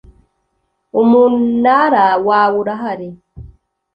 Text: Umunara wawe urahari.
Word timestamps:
Umunara 1.01 2.05
wawe 2.27 2.55
urahari. 2.63 3.09